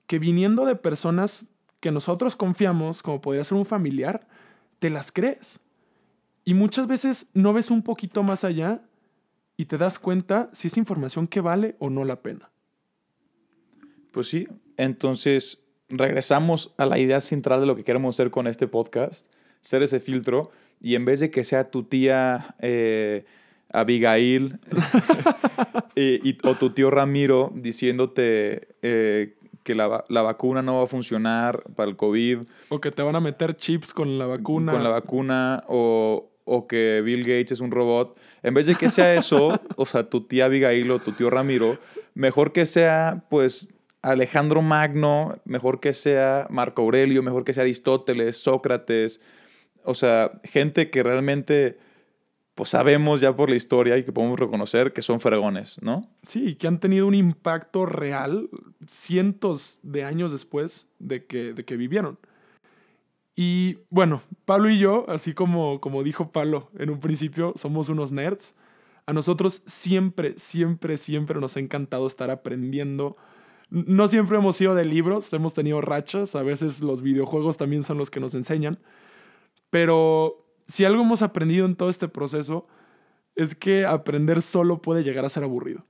que 0.06 0.18
viniendo 0.18 0.64
de 0.64 0.76
personas 0.76 1.46
que 1.80 1.90
nosotros 1.90 2.36
confiamos, 2.36 3.02
como 3.02 3.20
podría 3.20 3.44
ser 3.44 3.58
un 3.58 3.66
familiar, 3.66 4.26
te 4.78 4.88
las 4.88 5.10
crees. 5.12 5.60
Y 6.44 6.54
muchas 6.54 6.86
veces 6.86 7.26
no 7.34 7.52
ves 7.52 7.70
un 7.70 7.82
poquito 7.82 8.22
más 8.22 8.44
allá 8.44 8.82
y 9.56 9.66
te 9.66 9.78
das 9.78 9.98
cuenta 9.98 10.48
si 10.52 10.68
es 10.68 10.76
información 10.76 11.26
que 11.26 11.40
vale 11.40 11.76
o 11.80 11.90
no 11.90 12.04
la 12.04 12.22
pena. 12.22 12.49
Pues 14.12 14.28
sí, 14.28 14.48
entonces 14.76 15.62
regresamos 15.88 16.72
a 16.76 16.86
la 16.86 16.98
idea 16.98 17.20
central 17.20 17.60
de 17.60 17.66
lo 17.66 17.76
que 17.76 17.84
queremos 17.84 18.16
hacer 18.16 18.30
con 18.30 18.46
este 18.46 18.66
podcast, 18.66 19.30
ser 19.60 19.82
ese 19.82 20.00
filtro, 20.00 20.50
y 20.80 20.94
en 20.94 21.04
vez 21.04 21.20
de 21.20 21.30
que 21.30 21.44
sea 21.44 21.70
tu 21.70 21.82
tía 21.82 22.54
eh, 22.60 23.24
Abigail 23.72 24.58
y, 25.94 26.38
o 26.46 26.56
tu 26.56 26.70
tío 26.70 26.90
Ramiro 26.90 27.52
diciéndote 27.54 28.68
eh, 28.82 29.36
que 29.62 29.74
la, 29.74 30.04
la, 30.08 30.22
vacuna 30.22 30.62
no 30.62 30.78
va 30.78 30.84
a 30.84 30.86
funcionar 30.86 31.62
para 31.76 31.90
el 31.90 31.96
COVID. 31.96 32.38
O 32.70 32.80
que 32.80 32.90
te 32.90 33.02
van 33.02 33.16
a 33.16 33.20
meter 33.20 33.54
chips 33.56 33.92
con 33.92 34.18
la 34.18 34.26
vacuna. 34.26 34.72
Con 34.72 34.82
la 34.82 34.90
vacuna, 34.90 35.64
o, 35.68 36.30
o 36.44 36.66
que 36.66 37.02
Bill 37.04 37.20
Gates 37.20 37.52
es 37.52 37.60
un 37.60 37.70
robot. 37.70 38.18
En 38.42 38.54
vez 38.54 38.66
de 38.66 38.74
que 38.74 38.88
sea 38.88 39.14
eso, 39.14 39.60
o 39.76 39.84
sea, 39.84 40.08
tu 40.08 40.22
tía 40.22 40.46
Abigail 40.46 40.90
o 40.90 40.98
tu 40.98 41.12
tío 41.12 41.30
Ramiro, 41.30 41.78
mejor 42.14 42.52
que 42.52 42.66
sea, 42.66 43.22
pues, 43.28 43.68
Alejandro 44.02 44.62
Magno, 44.62 45.38
mejor 45.44 45.80
que 45.80 45.92
sea 45.92 46.46
Marco 46.50 46.82
Aurelio, 46.82 47.22
mejor 47.22 47.44
que 47.44 47.52
sea 47.52 47.62
Aristóteles, 47.62 48.36
Sócrates, 48.36 49.20
o 49.84 49.94
sea, 49.94 50.40
gente 50.44 50.90
que 50.90 51.02
realmente 51.02 51.78
pues 52.54 52.70
sabemos 52.70 53.22
ya 53.22 53.34
por 53.34 53.48
la 53.48 53.56
historia 53.56 53.96
y 53.96 54.04
que 54.04 54.12
podemos 54.12 54.38
reconocer 54.38 54.92
que 54.92 55.00
son 55.00 55.18
fregones, 55.20 55.80
¿no? 55.82 56.10
Sí, 56.24 56.56
que 56.56 56.66
han 56.66 56.78
tenido 56.78 57.06
un 57.06 57.14
impacto 57.14 57.86
real 57.86 58.50
cientos 58.86 59.78
de 59.82 60.04
años 60.04 60.30
después 60.30 60.86
de 60.98 61.24
que, 61.24 61.54
de 61.54 61.64
que 61.64 61.78
vivieron. 61.78 62.18
Y 63.34 63.78
bueno, 63.88 64.22
Pablo 64.44 64.68
y 64.68 64.78
yo, 64.78 65.06
así 65.08 65.32
como, 65.32 65.80
como 65.80 66.02
dijo 66.02 66.32
Pablo 66.32 66.70
en 66.78 66.90
un 66.90 67.00
principio, 67.00 67.54
somos 67.56 67.88
unos 67.88 68.12
nerds. 68.12 68.54
A 69.06 69.14
nosotros 69.14 69.62
siempre, 69.64 70.34
siempre, 70.36 70.98
siempre 70.98 71.40
nos 71.40 71.56
ha 71.56 71.60
encantado 71.60 72.06
estar 72.06 72.30
aprendiendo. 72.30 73.16
No 73.70 74.08
siempre 74.08 74.36
hemos 74.36 74.56
sido 74.56 74.74
de 74.74 74.84
libros, 74.84 75.32
hemos 75.32 75.54
tenido 75.54 75.80
rachas, 75.80 76.34
a 76.34 76.42
veces 76.42 76.82
los 76.82 77.02
videojuegos 77.02 77.56
también 77.56 77.82
son 77.82 77.98
los 77.98 78.10
que 78.10 78.20
nos 78.20 78.34
enseñan. 78.34 78.78
Pero 79.70 80.44
si 80.66 80.84
algo 80.84 81.02
hemos 81.02 81.22
aprendido 81.22 81.66
en 81.66 81.76
todo 81.76 81.88
este 81.88 82.08
proceso 82.08 82.66
es 83.36 83.54
que 83.54 83.86
aprender 83.86 84.42
solo 84.42 84.82
puede 84.82 85.02
llegar 85.02 85.24
a 85.24 85.28
ser 85.28 85.44
aburrido. 85.44 85.84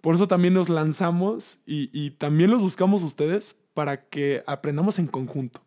Por 0.00 0.14
eso 0.14 0.26
también 0.26 0.54
nos 0.54 0.68
lanzamos 0.68 1.60
y, 1.64 2.10
también 2.12 2.50
los 2.50 2.60
buscamos 2.60 3.02
ustedes 3.02 3.56
para 3.74 4.08
que 4.08 4.42
aprendamos 4.46 4.98
en 4.98 5.06
conjunto. 5.06 5.60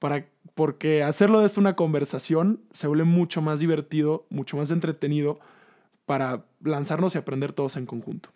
Para, 0.00 0.26
porque 0.54 1.04
hacerlo 1.04 1.38
de 1.40 1.46
esto 1.46 1.60
una 1.60 1.76
conversación 1.76 2.60
se 2.72 2.88
vuelve 2.88 3.04
mucho 3.04 3.40
más 3.40 3.60
divertido, 3.60 4.26
mucho 4.30 4.56
más 4.56 4.72
entretenido 4.72 5.38
para 6.06 6.44
lanzarnos 6.60 7.14
y 7.14 7.18
aprender 7.18 7.52
todos 7.52 7.76
en 7.76 7.86
conjunto. 7.86 8.30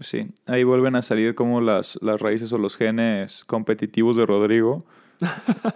Sí, 0.00 0.28
ahí 0.46 0.64
vuelven 0.64 0.96
a 0.96 1.02
salir 1.02 1.34
como 1.34 1.60
las, 1.60 1.98
las 2.02 2.20
raíces 2.20 2.52
o 2.52 2.58
los 2.58 2.76
genes 2.76 3.44
competitivos 3.44 4.16
de 4.16 4.26
Rodrigo. 4.26 4.84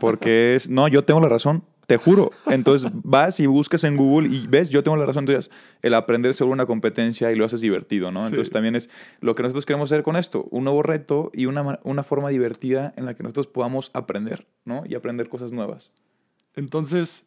Porque 0.01 0.55
es, 0.57 0.69
no, 0.69 0.89
yo 0.89 1.05
tengo 1.05 1.21
la 1.21 1.29
razón, 1.29 1.65
te 1.87 1.97
juro. 1.97 2.31
Entonces 2.47 2.91
vas 2.93 3.41
y 3.41 3.47
buscas 3.47 3.85
en 3.85 3.97
Google 3.97 4.29
y 4.29 4.47
ves, 4.47 4.71
yo 4.71 4.83
tengo 4.83 4.97
la 4.97 5.07
razón. 5.07 5.25
Entonces, 5.29 5.51
el 5.83 5.95
aprender 5.95 6.35
sobre 6.35 6.53
una 6.53 6.67
competencia 6.67 7.33
y 7.33 7.37
lo 7.37 7.45
haces 7.45 7.61
divertido, 7.61 8.11
¿no? 8.11 8.25
Entonces, 8.25 8.51
también 8.51 8.77
es 8.77 8.89
lo 9.21 9.35
que 9.35 9.43
nosotros 9.43 9.67
queremos 9.67 9.91
hacer 9.91 10.03
con 10.03 10.17
esto: 10.17 10.47
un 10.51 10.65
nuevo 10.65 10.83
reto 10.83 11.31
y 11.35 11.47
una, 11.47 11.81
una 11.83 12.03
forma 12.03 12.29
divertida 12.29 12.93
en 12.97 13.05
la 13.05 13.15
que 13.15 13.23
nosotros 13.23 13.47
podamos 13.47 13.91
aprender, 13.95 14.47
¿no? 14.65 14.85
Y 14.87 14.95
aprender 14.95 15.29
cosas 15.29 15.53
nuevas. 15.53 15.91
Entonces, 16.55 17.27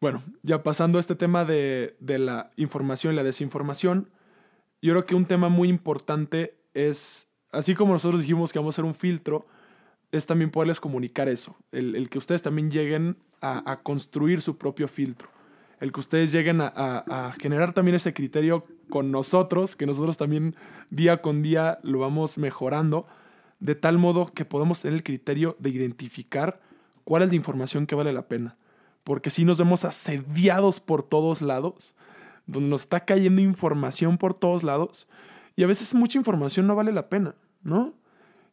bueno, 0.00 0.22
ya 0.42 0.62
pasando 0.62 0.98
a 0.98 1.00
este 1.00 1.14
tema 1.14 1.44
de, 1.44 1.96
de 2.00 2.18
la 2.18 2.50
información 2.56 3.14
y 3.14 3.16
la 3.16 3.22
desinformación, 3.22 4.10
yo 4.84 4.92
creo 4.92 5.06
que 5.06 5.14
un 5.14 5.24
tema 5.24 5.48
muy 5.48 5.68
importante 5.68 6.58
es, 6.74 7.26
así 7.52 7.74
como 7.74 7.94
nosotros 7.94 8.20
dijimos 8.20 8.52
que 8.52 8.58
vamos 8.58 8.74
a 8.74 8.76
hacer 8.76 8.84
un 8.84 8.94
filtro, 8.94 9.46
es 10.12 10.26
también 10.26 10.50
poderles 10.50 10.78
comunicar 10.78 11.26
eso, 11.26 11.56
el, 11.72 11.96
el 11.96 12.10
que 12.10 12.18
ustedes 12.18 12.42
también 12.42 12.70
lleguen 12.70 13.16
a, 13.40 13.80
construir 13.82 14.42
su 14.42 14.58
propio 14.58 14.86
filtro, 14.86 15.28
el 15.80 15.90
que 15.90 16.00
ustedes 16.00 16.32
lleguen 16.32 16.60
a, 16.60 16.68
a, 16.74 17.32
generar 17.40 17.72
también 17.72 17.94
ese 17.94 18.12
criterio 18.12 18.66
con 18.90 19.10
nosotros, 19.10 19.74
que 19.74 19.86
nosotros 19.86 20.18
también 20.18 20.54
día 20.90 21.22
con 21.22 21.42
día 21.42 21.78
lo 21.82 22.00
vamos 22.00 22.36
mejorando, 22.36 23.06
de 23.60 23.76
tal 23.76 23.96
modo 23.96 24.32
que 24.34 24.44
podemos 24.44 24.82
tener 24.82 24.96
el 24.96 25.02
criterio 25.02 25.56
de 25.60 25.70
identificar 25.70 26.60
cuál 27.04 27.22
es 27.22 27.30
la 27.30 27.36
información 27.36 27.86
que 27.86 27.94
vale 27.94 28.12
la 28.12 28.28
pena. 28.28 28.58
Porque 29.02 29.30
si 29.30 29.46
nos 29.46 29.56
vemos 29.56 29.86
asediados 29.86 30.80
por 30.80 31.02
todos 31.02 31.40
lados, 31.40 31.94
donde 32.46 32.68
nos 32.68 32.82
está 32.82 33.04
cayendo 33.04 33.42
información 33.42 34.18
por 34.18 34.34
todos 34.34 34.62
lados, 34.62 35.08
y 35.56 35.62
a 35.62 35.66
veces 35.66 35.94
mucha 35.94 36.18
información 36.18 36.66
no 36.66 36.74
vale 36.74 36.92
la 36.92 37.08
pena, 37.08 37.34
¿no? 37.62 37.94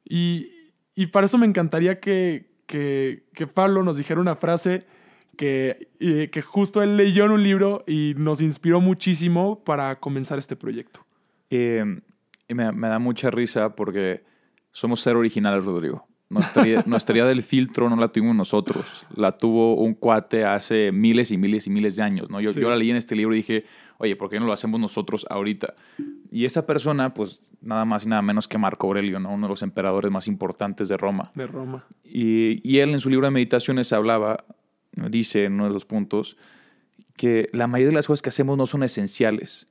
Y, 0.06 0.52
y 0.96 1.08
para 1.08 1.26
eso 1.26 1.38
me 1.38 1.46
encantaría 1.46 2.00
que, 2.00 2.52
que, 2.66 3.24
que 3.34 3.48
Pablo 3.48 3.84
nos 3.84 3.98
dijera 3.98 4.20
una 4.22 4.36
frase 4.36 4.86
que, 5.38 5.90
que 6.32 6.42
justo 6.42 6.84
él 6.84 6.98
leyó 6.98 7.26
en 7.26 7.32
un 7.32 7.44
libro 7.44 7.84
y 7.88 8.14
nos 8.18 8.42
inspiró 8.42 8.82
muchísimo 8.82 9.64
para 9.64 10.00
comenzar 10.00 10.38
este 10.38 10.56
proyecto. 10.56 11.06
Y 11.50 11.80
me, 12.54 12.72
me, 12.72 12.88
da 12.88 13.00
mucha 13.00 13.32
risa 13.32 13.76
porque 13.76 14.24
somos 14.72 15.02
ser 15.02 15.16
originales, 15.16 15.66
Rodrigo. 15.66 16.08
Nuestra, 16.32 16.64
nuestra 16.86 17.14
idea 17.14 17.26
del 17.26 17.44
filtro 17.44 17.90
no 17.90 17.98
la 17.98 18.08
tuvimos 18.08 18.34
nosotros, 18.34 19.06
la 19.14 19.34
tuvo 19.34 19.76
un 19.76 19.94
cuate 19.94 20.46
hace 20.46 20.94
miles 20.94 21.30
y 21.30 21.38
miles 21.38 21.68
y 21.68 21.70
miles 21.70 21.98
de 21.98 22.04
años. 22.04 22.30
¿no? 22.30 22.40
Yo, 22.40 22.54
yo 22.54 22.70
la 22.70 22.78
leí 22.78 22.90
en 22.90 22.96
este 22.96 23.18
libro 23.18 23.34
y 23.34 23.40
dije, 23.40 23.66
oye, 23.98 24.16
¿por 24.16 24.30
qué 24.30 24.40
no 24.40 24.46
lo 24.46 24.54
hacemos 24.54 24.80
nosotros 24.80 25.26
ahorita? 25.30 25.74
Y 26.32 26.46
esa 26.46 26.66
persona, 26.66 27.14
pues 27.14 27.42
nada 27.62 27.84
más 27.84 28.06
y 28.06 28.08
nada 28.08 28.22
menos 28.22 28.48
que 28.48 28.58
Marco 28.58 28.88
Aurelio, 28.88 29.20
¿no? 29.20 29.34
uno 29.34 29.48
de 29.48 29.50
los 29.50 29.62
emperadores 29.62 30.10
más 30.10 30.28
importantes 30.28 30.88
de 30.88 30.96
Roma. 30.96 31.32
De 31.36 31.48
Roma. 31.48 31.86
Y, 32.06 32.62
y 32.64 32.80
él 32.80 32.92
en 32.92 33.02
su 33.02 33.10
libro 33.10 33.28
de 33.28 33.32
meditaciones 33.32 33.92
hablaba, 33.92 34.46
dice 34.94 35.44
en 35.44 35.56
uno 35.56 35.66
de 35.66 35.74
los 35.74 35.84
puntos, 35.84 36.38
que 37.18 37.50
la 37.52 37.68
mayoría 37.68 37.90
de 37.90 37.96
las 37.96 38.08
cosas 38.08 38.22
que 38.22 38.30
hacemos 38.30 38.58
no 38.58 38.68
son 38.68 38.84
esenciales. 38.84 39.68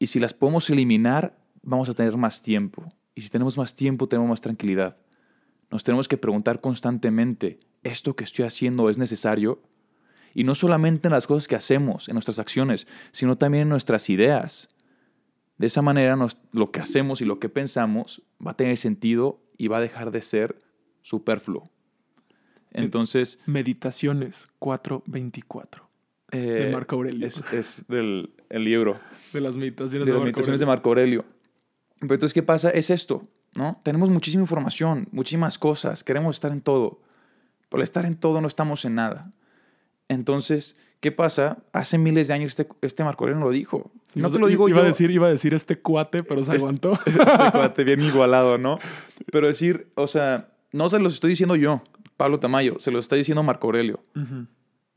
Y 0.00 0.08
si 0.08 0.18
las 0.18 0.34
podemos 0.34 0.68
eliminar, 0.70 1.38
vamos 1.62 1.88
a 1.88 1.94
tener 1.94 2.16
más 2.16 2.42
tiempo. 2.42 2.92
Y 3.14 3.20
si 3.20 3.30
tenemos 3.30 3.56
más 3.56 3.76
tiempo, 3.76 4.08
tenemos 4.08 4.28
más 4.28 4.40
tranquilidad. 4.40 4.96
Nos 5.70 5.84
tenemos 5.84 6.08
que 6.08 6.16
preguntar 6.16 6.60
constantemente, 6.60 7.58
¿esto 7.82 8.16
que 8.16 8.24
estoy 8.24 8.44
haciendo 8.44 8.88
es 8.88 8.98
necesario? 8.98 9.60
Y 10.34 10.44
no 10.44 10.54
solamente 10.54 11.08
en 11.08 11.12
las 11.12 11.26
cosas 11.26 11.48
que 11.48 11.56
hacemos, 11.56 12.08
en 12.08 12.14
nuestras 12.14 12.38
acciones, 12.38 12.86
sino 13.12 13.36
también 13.36 13.62
en 13.62 13.68
nuestras 13.68 14.08
ideas. 14.08 14.68
De 15.58 15.66
esa 15.66 15.82
manera 15.82 16.16
lo 16.52 16.70
que 16.70 16.80
hacemos 16.80 17.20
y 17.20 17.24
lo 17.24 17.40
que 17.40 17.48
pensamos 17.48 18.22
va 18.44 18.52
a 18.52 18.56
tener 18.56 18.76
sentido 18.76 19.40
y 19.56 19.68
va 19.68 19.78
a 19.78 19.80
dejar 19.80 20.10
de 20.10 20.22
ser 20.22 20.62
superfluo. 21.00 21.70
Entonces... 22.70 23.38
Meditaciones 23.46 24.48
424. 24.58 25.88
Eh, 26.30 26.38
de 26.38 26.70
Marco 26.72 26.96
Aurelio. 26.96 27.26
Es, 27.26 27.86
del 27.88 28.34
el 28.48 28.64
libro. 28.64 29.00
De 29.32 29.40
las 29.40 29.56
meditaciones 29.56 30.06
de, 30.06 30.12
de 30.12 30.18
las 30.18 30.22
meditaciones 30.22 30.60
de 30.60 30.66
Marco 30.66 30.88
Aurelio. 30.90 31.24
Pero 32.00 32.14
entonces, 32.14 32.34
¿qué 32.34 32.42
pasa? 32.42 32.70
Es 32.70 32.90
esto. 32.90 33.26
¿No? 33.54 33.80
Tenemos 33.82 34.08
muchísima 34.10 34.42
información, 34.42 35.08
muchísimas 35.12 35.58
cosas, 35.58 36.04
queremos 36.04 36.36
estar 36.36 36.52
en 36.52 36.60
todo. 36.60 37.00
Por 37.68 37.82
estar 37.82 38.06
en 38.06 38.16
todo 38.16 38.40
no 38.40 38.48
estamos 38.48 38.84
en 38.84 38.94
nada. 38.94 39.32
Entonces, 40.08 40.76
¿qué 41.00 41.12
pasa? 41.12 41.58
Hace 41.72 41.98
miles 41.98 42.28
de 42.28 42.34
años 42.34 42.50
este, 42.50 42.68
este 42.80 43.04
Marco 43.04 43.24
Aurelio 43.24 43.44
lo 43.44 43.50
dijo. 43.50 43.90
No 44.14 44.30
te 44.30 44.38
lo 44.38 44.46
digo 44.46 44.68
iba 44.68 44.78
yo. 44.78 44.84
A 44.84 44.86
decir, 44.86 45.10
iba 45.10 45.26
a 45.26 45.30
decir 45.30 45.52
este 45.52 45.78
cuate, 45.78 46.22
pero 46.22 46.42
se 46.44 46.52
aguantó. 46.52 46.92
Este, 47.06 47.50
cuate 47.52 47.84
bien 47.84 48.02
igualado, 48.02 48.56
¿no? 48.58 48.78
Pero 49.30 49.46
decir, 49.46 49.92
o 49.96 50.06
sea, 50.06 50.48
no 50.72 50.88
se 50.88 50.98
los 50.98 51.14
estoy 51.14 51.30
diciendo 51.30 51.56
yo, 51.56 51.82
Pablo 52.16 52.40
Tamayo, 52.40 52.78
se 52.78 52.90
los 52.90 53.04
está 53.04 53.16
diciendo 53.16 53.42
Marco 53.42 53.66
Aurelio. 53.66 54.02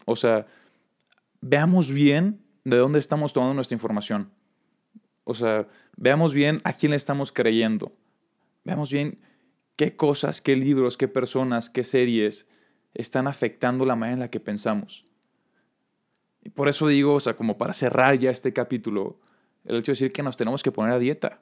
O 0.05 0.15
sea, 0.15 0.47
veamos 1.41 1.91
bien 1.91 2.41
de 2.63 2.77
dónde 2.77 2.99
estamos 2.99 3.33
tomando 3.33 3.53
nuestra 3.53 3.75
información. 3.75 4.31
O 5.23 5.33
sea, 5.33 5.67
veamos 5.97 6.33
bien 6.33 6.61
a 6.63 6.73
quién 6.73 6.91
le 6.91 6.97
estamos 6.97 7.31
creyendo. 7.31 7.93
Veamos 8.63 8.91
bien 8.91 9.19
qué 9.75 9.95
cosas, 9.95 10.41
qué 10.41 10.55
libros, 10.55 10.97
qué 10.97 11.07
personas, 11.07 11.69
qué 11.69 11.83
series 11.83 12.47
están 12.93 13.27
afectando 13.27 13.85
la 13.85 13.95
manera 13.95 14.13
en 14.13 14.19
la 14.19 14.29
que 14.29 14.39
pensamos. 14.39 15.05
Y 16.43 16.49
por 16.49 16.67
eso 16.67 16.87
digo, 16.87 17.15
o 17.15 17.19
sea, 17.19 17.35
como 17.35 17.57
para 17.57 17.73
cerrar 17.73 18.17
ya 18.17 18.31
este 18.31 18.51
capítulo, 18.53 19.19
el 19.65 19.77
hecho 19.77 19.91
de 19.91 19.93
decir 19.93 20.11
que 20.11 20.23
nos 20.23 20.37
tenemos 20.37 20.63
que 20.63 20.71
poner 20.71 20.93
a 20.93 20.99
dieta. 20.99 21.41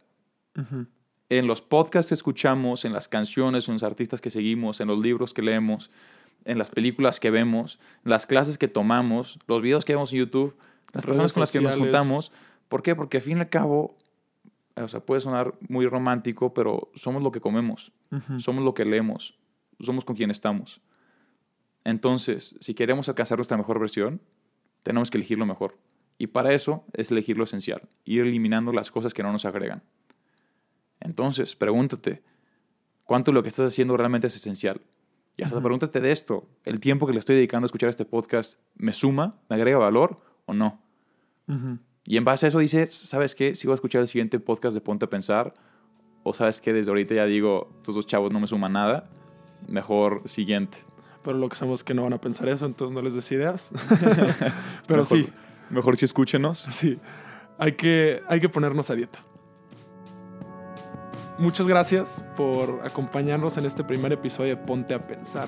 En 1.30 1.48
los 1.48 1.62
podcasts 1.62 2.10
que 2.10 2.16
escuchamos, 2.16 2.84
en 2.84 2.92
las 2.92 3.08
canciones, 3.08 3.68
en 3.68 3.76
los 3.76 3.84
artistas 3.84 4.20
que 4.20 4.30
seguimos, 4.30 4.82
en 4.82 4.88
los 4.88 5.00
libros 5.00 5.34
que 5.34 5.42
leemos, 5.42 5.90
en 6.44 6.58
las 6.58 6.70
películas 6.70 7.20
que 7.20 7.30
vemos, 7.30 7.80
las 8.04 8.26
clases 8.26 8.58
que 8.58 8.68
tomamos, 8.68 9.40
los 9.48 9.62
videos 9.62 9.86
que 9.86 9.94
vemos 9.94 10.12
en 10.12 10.20
YouTube, 10.20 10.56
las 10.92 11.06
personas 11.06 11.34
con 11.34 11.42
las 11.42 11.52
que 11.52 11.62
nos 11.62 11.78
juntamos. 11.78 12.32
¿Por 12.68 12.82
qué? 12.82 12.96
Porque 12.96 13.18
al 13.18 13.24
fin 13.24 13.38
y 13.38 13.42
al 13.42 13.50
cabo 13.50 13.96
o 14.76 14.88
sea, 14.88 15.00
puede 15.02 15.22
sonar 15.22 15.56
muy 15.68 15.88
romántico, 15.88 16.54
pero 16.54 16.92
somos 16.94 17.22
lo 17.24 17.32
que 17.32 17.42
comemos, 17.42 17.92
somos 18.38 18.64
lo 18.64 18.74
que 18.74 18.86
leemos, 18.86 19.38
somos 19.80 20.06
con 20.06 20.16
quien 20.16 20.32
estamos. 20.32 20.82
Entonces, 21.84 22.56
si 22.60 22.74
queremos 22.74 23.10
alcanzar 23.10 23.38
nuestra 23.38 23.58
mejor 23.58 23.80
versión, 23.80 24.22
tenemos 24.84 25.10
que 25.10 25.18
elegir 25.18 25.38
lo 25.38 25.46
mejor. 25.46 25.78
Y 26.18 26.28
para 26.28 26.54
eso 26.54 26.86
es 26.94 27.12
elegir 27.12 27.38
lo 27.38 27.46
esencial, 27.46 27.90
ir 28.04 28.22
eliminando 28.22 28.74
las 28.74 28.92
cosas 28.92 29.14
que 29.14 29.24
no 29.24 29.32
nos 29.32 29.46
agregan. 29.46 29.84
Entonces, 31.00 31.56
pregúntate, 31.56 32.22
cuánto 33.06 33.32
lo 33.32 33.42
que 33.42 33.50
estás 33.50 33.72
haciendo 33.72 33.96
realmente 33.98 34.28
es 34.28 34.36
esencial. 34.36 34.82
Y 35.38 35.44
hasta 35.44 35.62
pregúntate 35.62 36.02
de 36.02 36.12
esto, 36.12 36.50
¿el 36.66 36.82
tiempo 36.82 37.08
que 37.08 37.14
le 37.14 37.20
estoy 37.20 37.38
dedicando 37.38 37.66
a 37.66 37.68
escuchar 37.68 37.90
este 37.90 38.04
podcast 38.04 38.60
me 38.76 38.92
suma, 38.92 39.40
me 39.50 39.56
agrega 39.56 39.78
valor 39.78 40.22
o 40.46 40.54
no? 40.54 40.82
Y 42.06 42.18
en 42.18 42.26
base 42.26 42.46
a 42.48 42.50
eso 42.50 42.60
dices, 42.60 42.94
¿sabes 42.94 43.36
qué? 43.36 43.56
Si 43.56 43.68
voy 43.68 43.74
a 43.74 43.76
escuchar 43.76 44.02
el 44.02 44.08
siguiente 44.08 44.40
podcast 44.40 44.74
de 44.74 44.82
Ponte 44.82 45.06
a 45.06 45.10
Pensar, 45.10 45.54
o 46.24 46.34
sabes 46.34 46.60
que 46.62 46.74
desde 46.74 46.90
ahorita 46.92 47.14
ya 47.16 47.26
digo, 47.26 47.70
estos 47.78 47.96
dos 47.96 48.08
chavos 48.08 48.34
no 48.34 48.40
me 48.40 48.48
suman 48.48 48.74
nada, 48.74 49.10
mejor 49.68 50.28
siguiente. 50.28 50.78
Pero 51.24 51.38
lo 51.38 51.50
que 51.50 51.56
sabemos 51.56 51.82
es 51.82 51.84
que 51.84 51.94
no 51.94 52.04
van 52.04 52.14
a 52.14 52.22
pensar 52.22 52.48
eso, 52.50 52.66
entonces 52.66 52.96
no 52.96 53.02
les 53.02 53.14
des 53.14 53.32
ideas. 53.32 53.72
Pero 54.88 55.02
Mejor- 55.02 55.06
sí, 55.06 55.30
Mejor 55.70 55.98
si 55.98 56.06
escúchenos. 56.06 56.60
sí, 56.60 56.98
hay 57.60 57.74
que, 57.74 58.24
hay 58.28 58.40
que 58.40 58.50
ponernos 58.50 58.90
a 58.90 58.96
dieta. 58.96 59.20
Muchas 61.38 61.68
gracias 61.68 62.24
por 62.36 62.82
acompañarnos 62.84 63.58
en 63.58 63.66
este 63.66 63.84
primer 63.84 64.12
episodio 64.12 64.56
de 64.56 64.62
Ponte 64.64 64.94
a 64.94 65.00
Pensar. 65.08 65.48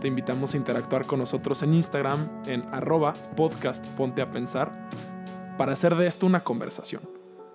Te 0.00 0.08
invitamos 0.08 0.54
a 0.54 0.56
interactuar 0.56 1.04
con 1.06 1.18
nosotros 1.20 1.62
en 1.62 1.74
Instagram 1.74 2.42
en 2.46 2.62
arroba 2.72 3.12
podcast 3.36 3.86
Ponte 3.96 4.22
a 4.22 4.30
Pensar 4.32 4.88
para 5.60 5.74
hacer 5.74 5.94
de 5.94 6.06
esto 6.06 6.24
una 6.24 6.42
conversación. 6.42 7.02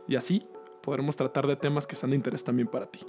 Y 0.07 0.15
así 0.15 0.45
podremos 0.83 1.15
tratar 1.15 1.47
de 1.47 1.55
temas 1.55 1.87
que 1.87 1.95
sean 1.95 2.11
de 2.11 2.15
interés 2.15 2.43
también 2.43 2.67
para 2.67 2.85
ti. 2.85 2.99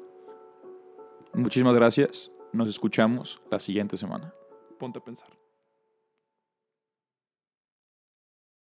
Muchísimas 1.34 1.74
gracias. 1.74 2.32
Nos 2.50 2.66
escuchamos 2.66 3.38
la 3.50 3.58
siguiente 3.58 3.98
semana. 3.98 4.32
Ponte 4.78 4.98
a 4.98 5.04
pensar. 5.04 5.28